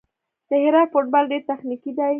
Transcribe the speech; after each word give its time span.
د 0.49 0.51
هرات 0.63 0.87
فوټبال 0.93 1.23
ډېر 1.31 1.41
تخنیکي 1.49 1.91
دی. 1.97 2.09